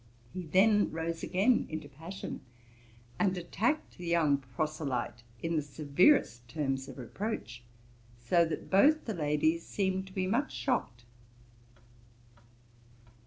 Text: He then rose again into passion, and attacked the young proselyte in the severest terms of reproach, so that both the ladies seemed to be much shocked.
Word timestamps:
He 0.33 0.41
then 0.47 0.89
rose 0.89 1.21
again 1.21 1.67
into 1.69 1.87
passion, 1.87 2.41
and 3.19 3.37
attacked 3.37 3.99
the 3.99 4.07
young 4.07 4.37
proselyte 4.37 5.21
in 5.43 5.55
the 5.55 5.61
severest 5.61 6.47
terms 6.47 6.87
of 6.89 6.97
reproach, 6.97 7.63
so 8.19 8.43
that 8.45 8.71
both 8.71 9.05
the 9.05 9.13
ladies 9.13 9.63
seemed 9.63 10.07
to 10.07 10.13
be 10.13 10.25
much 10.25 10.55
shocked. 10.55 11.05